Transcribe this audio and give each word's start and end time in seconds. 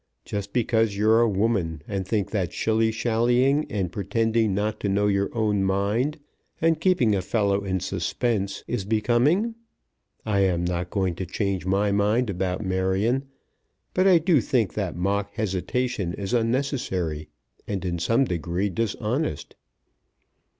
Just 0.25 0.51
because 0.51 0.97
you're 0.97 1.21
a 1.21 1.29
woman, 1.29 1.83
and 1.87 2.07
think 2.07 2.31
that 2.31 2.51
shilly 2.51 2.91
shallying 2.91 3.67
and 3.69 3.91
pretending 3.91 4.55
not 4.55 4.79
to 4.79 4.89
know 4.89 5.05
your 5.05 5.29
own 5.37 5.63
mind, 5.63 6.17
and 6.59 6.81
keeping 6.81 7.13
a 7.13 7.21
fellow 7.21 7.63
in 7.63 7.79
suspense, 7.79 8.63
is 8.67 8.83
becoming. 8.83 9.53
I 10.25 10.39
am 10.39 10.65
not 10.65 10.89
going 10.89 11.13
to 11.17 11.27
change 11.27 11.67
my 11.67 11.91
mind 11.91 12.31
about 12.31 12.65
Marion; 12.65 13.25
but 13.93 14.07
I 14.07 14.17
do 14.17 14.41
think 14.41 14.73
that 14.73 14.95
mock 14.95 15.35
hesitation 15.35 16.15
is 16.15 16.33
unnecessary, 16.33 17.27
and 17.67 17.85
in 17.85 17.99
some 17.99 18.25
degree 18.25 18.71
dishonest." 18.71 19.53